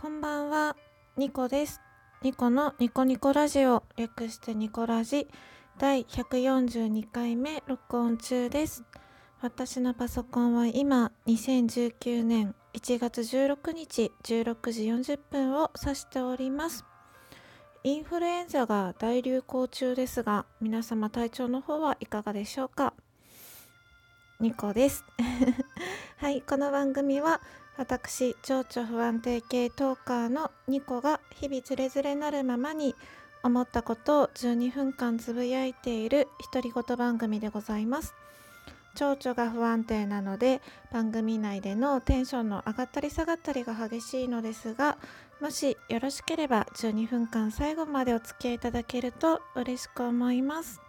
[0.00, 0.76] こんばんは、
[1.16, 1.80] ニコです。
[2.22, 5.26] ニコのニコニコラジオ、略してニコラジ、
[5.76, 8.84] 第142回目録音中です。
[9.40, 16.84] 私のパソコンは今、2019年1月16日16時40分を指しております。
[17.82, 22.94] インフルエンザが大流行中ですが、皆様体調の方はいかがでしょうか？
[24.38, 25.04] ニコです。
[26.18, 27.40] はい、この番組は
[27.78, 32.96] 私情緒不安定系トーカーのニコが日々つれづれなるままに
[33.44, 38.14] 思ったことを12分間つぶやいている独り言番組でございます。
[38.96, 40.60] 情緒が不安定なので
[40.92, 44.98] 番組内でのテンションの上がったり下がったりが激しいのですが
[45.40, 50.80] もしよろしければ12分間最後までお付き合いいただけると嬉しく思います。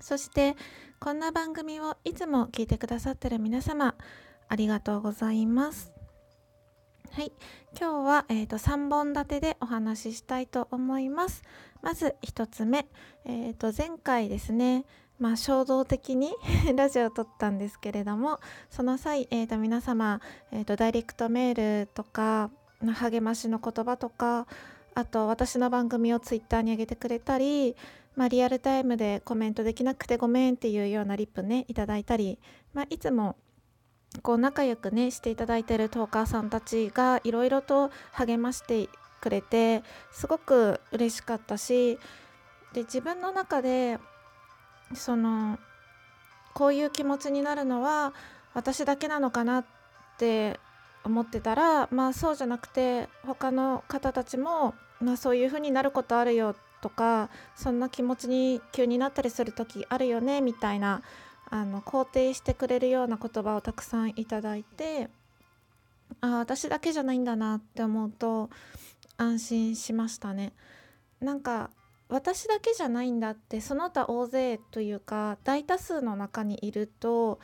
[0.00, 0.54] そして
[1.00, 3.96] こんな番組をいつも聞いてくださってる皆様
[4.48, 5.95] ありがとうございます。
[7.10, 7.32] はい、
[7.78, 11.42] 今日は、えーと、3本立てでお話ししたいと思います。
[11.82, 12.86] まず1つ目、
[13.24, 14.84] えーと、前回ですね、
[15.18, 16.34] まあ、衝動的に
[16.76, 18.38] ラジオを撮ったんですけれども
[18.70, 20.20] その際、えーと、皆様、
[20.52, 24.46] えー、とダイレクトメールとか励ましの言葉とか
[24.94, 27.76] あと私の番組をツイッターに上げてくれたり、
[28.14, 32.38] まあ、リアルタイムでコメントできなくてごめんっていうようなリップねいただいたり、
[32.74, 33.36] まあ、いつも
[34.22, 38.88] こう仲良くねしていただいてるトーカーさんたちがいろいろと励まして
[39.20, 41.98] くれてすごく嬉しかったし
[42.72, 43.98] で自分の中で
[44.94, 45.58] その
[46.54, 48.14] こういう気持ちになるのは
[48.54, 49.64] 私だけなのかなっ
[50.18, 50.58] て
[51.04, 61.02] 思ってたらまあそうじゃなくて他の方たちも、まあ、そういう風になることあるよとかそんな気持ちに急になったりする時あるよねみたいな
[61.48, 65.08] あの肯定してくれるような言葉をたくさんいただいて
[66.20, 68.50] あ私だけじゃないんだなって思うと
[69.16, 70.52] 安心しましたね。
[71.20, 71.70] なんか
[72.08, 77.40] 私だけじゃないんだってその他大勢というか大多数の中にいると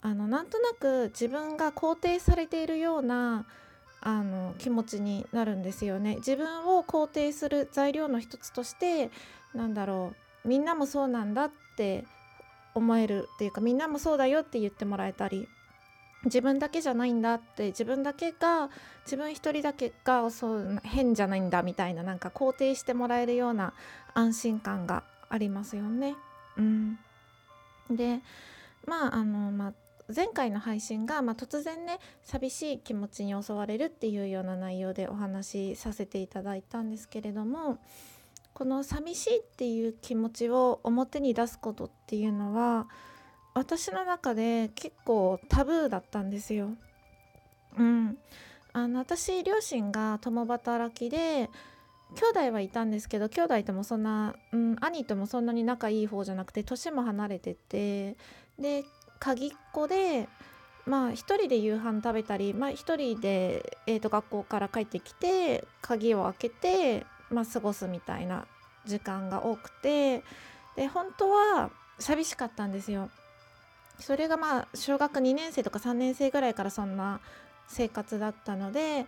[0.00, 3.46] あのなんとなく自分が肯定されているような
[4.00, 6.16] あの気持ちになるんですよね。
[6.16, 9.10] 自分を肯定する材料の一つとして
[9.54, 10.12] なんだろ
[10.44, 12.04] うみんなもそうなんだって
[12.74, 15.48] 思えるっていうかみんなもそうだよって言ってもらえたり
[16.24, 18.70] 自分だけじゃないんだって自分だけが
[19.04, 23.74] 自分一人だけがそう変じゃないんだみたいななんか肯定してもらえるような
[24.14, 26.14] 安心感がありますよね。
[26.56, 26.98] うん、
[27.90, 28.20] で
[28.86, 29.72] まああのまあ
[30.14, 37.78] 前回の配信が、まあ、突然ね寂しい気持ちに襲われるっていうような内容でお話しさせていただいたんですけれども
[38.54, 42.86] この寂しいっていう気持ちを表に出すことっていうのは
[43.52, 46.70] 私の中で結構タブーだったんですよ。
[47.76, 48.16] うん、
[48.72, 51.50] あの私両親が共働きで
[52.14, 58.16] 兄弟はいたんですけど兄弟ともそんな、うん、兄ともそんなに仲いい方じゃなくて年も離れてて
[58.58, 58.84] で
[59.18, 60.28] 鍵っ子で
[60.86, 68.46] まあ一人で夕飯食べたり、まあ、一人で、えー、と学校から帰ってきて鍵を開けてまあ、過ごすみたいな
[68.84, 70.22] 時間が多くて
[70.76, 73.10] で本当は寂しかったんですよ。
[74.00, 77.20] それがまあ小学2年生とか3年生ぐらいからそんな
[77.68, 79.06] 生活だったので、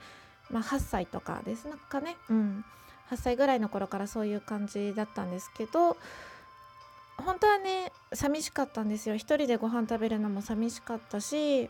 [0.50, 1.66] まあ、8歳とかです。
[1.66, 2.64] なんかね、うん、
[3.10, 5.96] 8歳ぐらいの頃からそういう感じだったんですけど
[7.16, 9.16] 本当はね寂しかったんですよ。
[9.16, 11.64] 一人でご飯食べるのも寂しかったし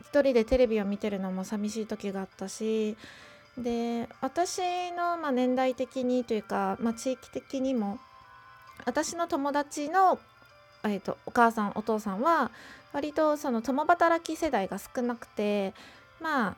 [0.00, 2.96] 一人でテレビを見てるのも寂しい時があったし
[3.62, 7.98] で私の、まあ、年代的にというか、まあ、地域的にも
[8.84, 10.18] 私の友達の、
[10.84, 12.50] えーと、お母さんお父さんは
[12.92, 15.74] 割とその共働き世代が少なくて
[16.20, 16.56] まあ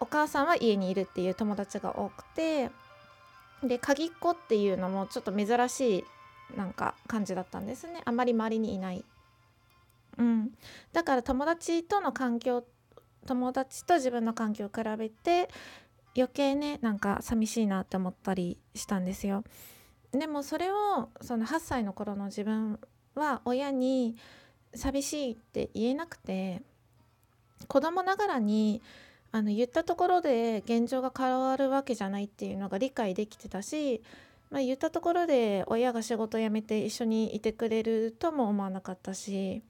[0.00, 2.70] お母さんは家にいるっていう友達が多くて
[3.62, 6.04] で鍵っ子っていうのもちょっと珍しい
[6.56, 9.04] なんか感じだったんですねあまり周りにいない。
[10.18, 10.50] うん、
[10.92, 12.64] だから友達との環境
[13.26, 15.48] 友達と自分の環境を比べて
[16.16, 19.44] 余計ねなんか寂しいなって思ったりしたんですよ。
[20.12, 22.78] でもそれをその8歳の頃の自分
[23.14, 24.16] は親に
[24.74, 26.62] 寂しいって言えなくて
[27.66, 28.82] 子供ながらに
[29.30, 34.02] あの言ったところで現状が変わるわけじゃないっていうのが理解できてたし、
[34.50, 39.62] まあ、言ったところで親が仕事辞めて一緒にいてくれるとも思わなかったし、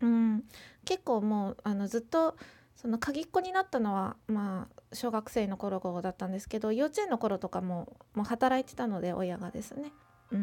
[0.00, 0.44] うん、
[0.86, 2.36] 結構もうあのずっと
[2.82, 9.92] その鍵っ子になったのはまあ小学生の頃だったんですけど幼稚園の頃とかももう働いてたので親がですね。
[10.32, 10.36] う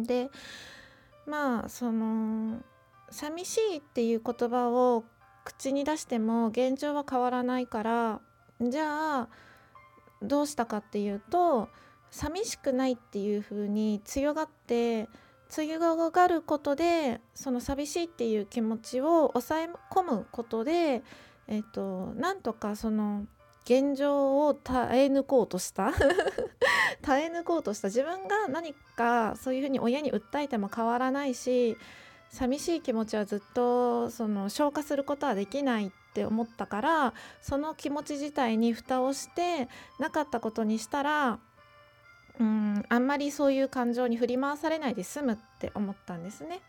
[0.00, 0.30] ん、で
[1.26, 2.60] まあその
[3.10, 5.04] 寂しいっていう言葉を
[5.44, 8.20] 口に出しても現状は変わらないから
[8.60, 9.28] じゃあ
[10.20, 11.68] どうしたかっていうと
[12.10, 15.08] 寂しくないっていう風に強がって
[15.48, 21.02] 強がることでその寂しいっていう気持ちを抑え込むことで、
[21.48, 23.26] えーと、なんとかその
[23.64, 25.92] 現状を耐え抜こうとした
[27.02, 31.76] 耐え抜こうとした自分が何かそういうふうに親に訴えても変わらないし
[32.30, 39.68] 寂しい気持ちはずっとその消化することはできないって思ったからその気持ち自体に蓋をして
[39.98, 41.38] なかったことにしたら
[42.40, 46.60] うんあんまりそういう感情に振り回されないで済むって思ったんですね。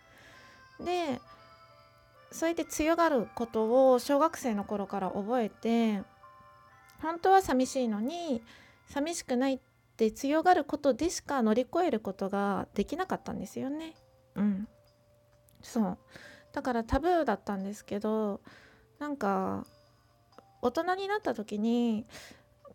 [0.79, 1.21] で
[2.31, 6.03] そうやって強がることを小学生の頃から覚えて
[7.01, 8.41] 本当は寂しいのに
[8.87, 9.59] 寂しくないっ
[9.97, 13.95] て強がることでしか乗り越えることができなかったんですよね。
[14.35, 14.67] うん、
[15.61, 15.97] そう
[16.53, 18.41] だからタブーだったんですけど
[18.99, 19.65] なんか
[20.61, 22.05] 大人になった時に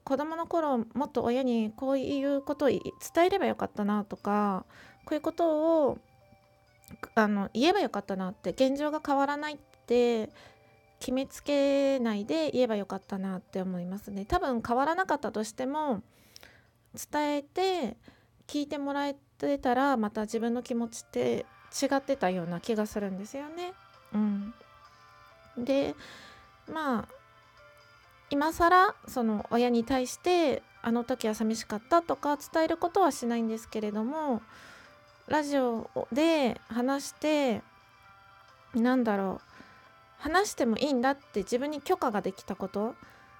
[0.04, 2.82] 子供の頃もっと親にこういうことを伝
[3.26, 4.66] えればよかったなとか
[5.04, 5.98] こういうことを
[7.14, 9.56] あの言えばよかったなって現状が変わらないっ
[9.86, 10.30] て
[11.00, 16.02] 決めつけないで言えばよかったなって思いますね多分変わらなかったとしても
[17.12, 17.96] 伝えて
[18.46, 21.44] 聞いてもらえてたらまた自分の気持ちって
[21.82, 23.72] 違ってたような気がするんですよね。
[24.14, 24.54] うん、
[25.58, 25.94] で
[26.72, 27.08] まあ
[28.30, 34.42] 今更その親に対してあの時は寂しかったとか伝えることはしないんですけれども
[35.28, 37.62] ラジオで話して
[38.74, 39.54] なんだろう
[40.18, 42.94] 話してもいいんだって自分に許可ができたこと。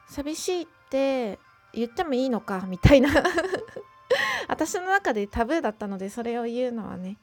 [0.07, 1.39] 寂しいって
[1.73, 3.11] 言ってもいいのかみたいな。
[4.49, 7.17] 私の中でタブーだったのでそれを言うのはね。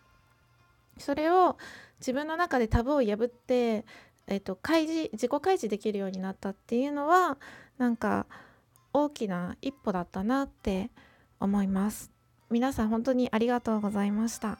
[0.98, 1.58] それを
[2.00, 3.86] 自分の中でタブーを破って
[4.28, 7.38] えーと、開示自己開示できるようになったっていうのは
[7.78, 8.28] なんか
[8.94, 10.90] 大きな一歩だったなって
[11.40, 12.12] 思います。
[12.51, 14.57] 皆さん本当にありがとうございました。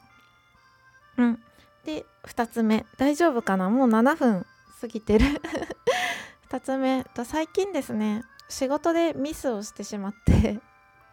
[1.18, 1.42] うん。
[1.84, 2.86] で2つ目。
[2.96, 3.68] 大丈夫かな？
[3.68, 4.46] もう7分
[4.80, 5.26] 過ぎてる。
[6.50, 7.04] 2つ目。
[7.14, 8.24] と最近ですね。
[8.48, 10.60] 仕事でミスをしてしまって。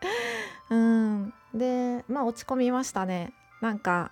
[0.71, 1.33] うん。
[1.53, 3.33] でまあ落ち込みましたね。
[3.61, 4.11] なんか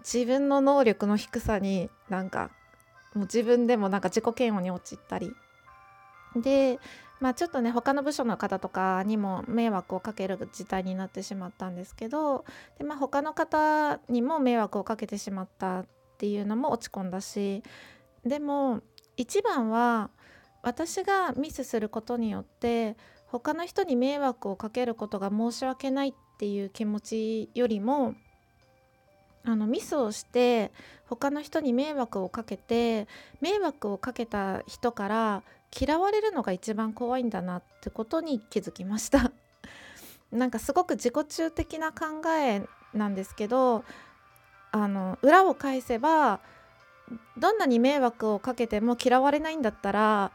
[0.00, 2.50] 自分の能力の低さになんか
[3.14, 5.34] もう自分でもなんか自己嫌悪に陥ったり。
[6.36, 6.78] で
[7.20, 12.44] まあちょっとね他の部署の方とかにも迷惑をかける事態になってしまったんですけど
[12.78, 15.86] で、まあ、他の方にも迷惑をかけてしまったっ
[16.18, 17.62] ていうのも落ち込んだし
[18.24, 18.80] でも
[19.16, 20.10] 一番は
[20.62, 22.96] 私がミスすることによって
[23.26, 28.14] 他の人に迷惑をかけることが申し訳ないっていう気持ちよりも
[29.44, 30.72] あのミスをして
[31.06, 33.06] 他の人に迷惑をかけて
[33.40, 35.42] 迷惑をかけた人から
[35.78, 39.32] 嫌われるのが一番怖いんだなってことに気づきました
[40.32, 42.62] なんかすごく自己中的な考え
[42.92, 43.84] なんですけど
[44.72, 46.40] あの裏を返せば
[47.36, 50.32] どんなに迷惑をかけても嫌われないんだったら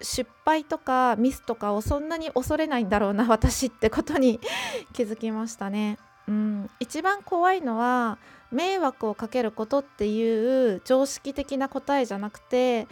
[0.00, 4.40] 失敗とかミスとかをそんなに恐れないんだろうな私ってことに
[4.92, 5.98] 気づきましたね。
[6.28, 8.18] うん、一番怖いのは
[8.52, 12.86] 迷惑をかけることっていう常識的な答えじゃなくて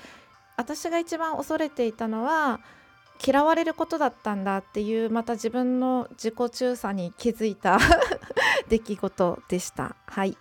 [0.60, 2.60] 私が一番恐れていたのは
[3.26, 7.78] 嫌われることだったんだっていうまた自分の自己中さに気づいた
[8.68, 9.96] 出来事でした。
[10.06, 10.36] はい。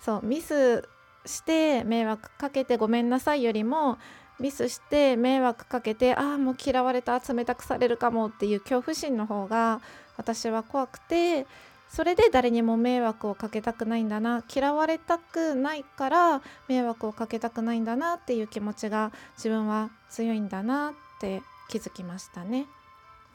[0.00, 0.88] そうミス
[1.26, 3.98] して迷惑かけてごめんなさいよりも
[4.38, 9.82] ミスして迷惑かけてああもう嫌われた冷たくされるかもっていう恐怖心の方が
[10.16, 11.46] 私は怖くて
[11.90, 22.66] それで誰にも迷惑をかけたくないんだな嫌われたくないから迷惑をかけたくないんだなっていう気持ちが自分は強いんだなって気づきましたね。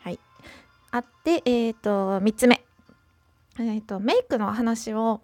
[0.01, 0.19] はい、
[0.91, 2.63] あってえーと、3つ目、
[3.59, 5.19] えーと、メイクの話を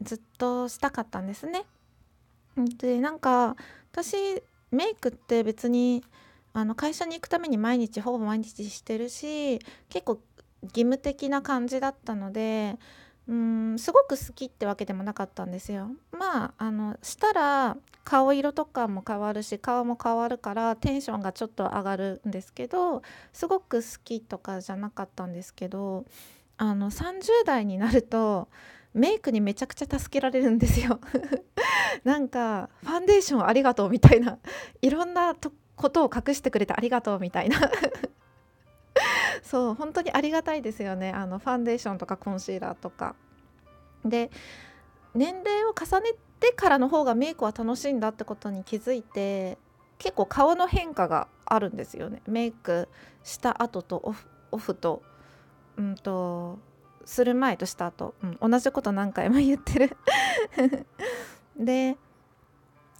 [0.00, 1.64] ずっとしたかったんですね。
[2.56, 3.54] でなんか
[3.92, 6.02] 私メイクって別に
[6.54, 10.20] あの会社に行くために毎日ほぼ毎日してるし結構
[10.62, 12.78] 義務的な感じだったので
[13.28, 15.90] うんすごく好きってわけでもなかったんですよ。
[16.10, 23.02] まああのしたら顔色とかも変わるし顔も変わるからテンションがちょっと上がるんですけど
[23.32, 26.04] すごく好きとかじゃなかったんですけど
[26.56, 28.48] あの30代になると
[28.92, 31.00] メイクにめちゃくちゃ助けられるんですよ
[32.04, 34.38] なんかファンデーションありがとうみたいな
[34.80, 35.34] いろんな
[35.76, 37.58] ことを隠してくれてありがとうみたいな
[39.42, 41.10] そう本当にありがたいですよね。
[41.10, 43.14] あのファンデーションとかコンシーラーとか。
[44.04, 44.30] で
[45.14, 49.58] 年齢を重ねてからの方がメイクは楽しいんだってことに気づいて
[49.98, 52.22] 結構顔の変化があるんですよね。
[52.26, 52.88] メイク
[53.22, 55.02] した後とオフオフと
[55.76, 56.58] うんと
[57.04, 59.96] する前とした後、うん、同じこと何回も言ってる。
[61.56, 61.96] で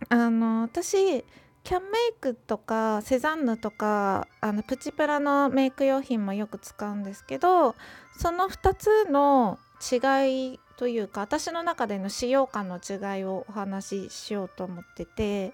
[0.09, 1.25] あの私
[1.65, 7.77] キャンメイクとかセザンヌとかあのプチプラのメイク用品もよく使うんですけど
[8.19, 15.53] その2つの違いというか私の中での使用感の違いをお話ししようと思ってて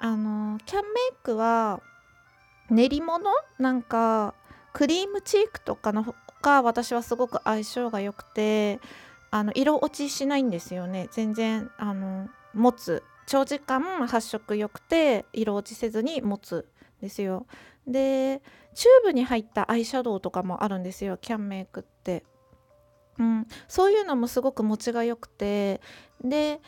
[0.00, 1.80] あのキャンメイクは
[2.70, 3.30] 練り物？
[3.58, 4.34] なんか
[4.72, 8.80] クリームチークとかのが私はすごく相性が良くて
[9.30, 11.08] あの色落ちしないんですよね。
[11.10, 16.66] 全然あの持つ長時間発色良くて色落ちせずに持つ
[17.00, 17.46] んですよ。
[17.86, 18.42] で
[18.74, 22.24] チューブに入ったアイシャドウとかもあるんですよキャンメイクって、
[23.18, 25.80] うん、そういうのもすごく持ちが良くて。
[26.22, 26.60] で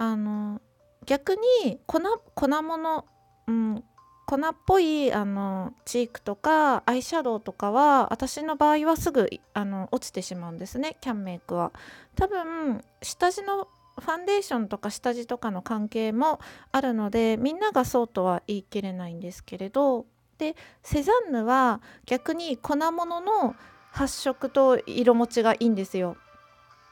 [0.00, 0.60] あの
[1.06, 2.00] 逆に粉
[2.34, 3.04] 粉物、
[3.46, 3.84] うん、
[4.26, 11.72] 粉っぽいあのチークとかアイシャドウとかは私の場合はすぐあの落ちてしまうんですねキャンメイクは。
[12.14, 13.68] 多分下地の
[14.00, 16.40] ファンデーションとか下地とかの関係も
[16.72, 20.06] あるのでみんながそうとは言い切れないんですけれど
[20.38, 23.56] でセザンヌは逆に粉物の
[23.90, 26.16] 発色と色持ちがいいんですよ。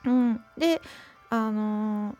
[0.05, 0.81] うん、で
[1.31, 2.17] あのー、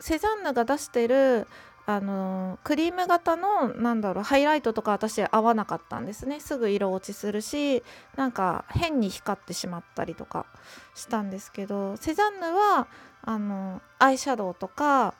[0.00, 1.46] セザンヌが出してる
[1.86, 6.40] あのクリーム型のなんだろうハイライトとか私合わなかったんですね。
[6.40, 7.82] すぐ色落ちするし
[8.16, 10.46] なんか変に光ってしまったりとか
[10.94, 12.86] したんですけどセザンヌは
[13.22, 15.14] あのアイシャドウとか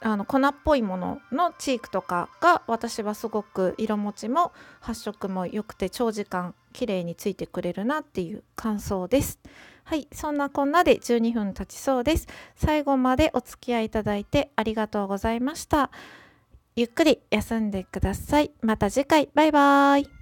[0.00, 9.40] あの粉っぽいもののチークとかが私はすごく色持ちも発色も良くて長時間綺麗についてくれるなっていう感想です。
[9.84, 12.28] はい、そんなこんなで12分経ちそうです。
[12.54, 15.90] 最後までお付き合いいただいてありがとうございました。
[16.76, 18.52] ゆっくり休んでください。
[18.60, 20.17] また次回、バイバーイ。